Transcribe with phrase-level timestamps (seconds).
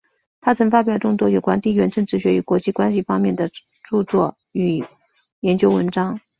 [0.39, 3.47] 他曾发表众多有关地缘政治学与国际关系方面的
[3.87, 4.83] 着作与
[5.41, 6.19] 研究文章。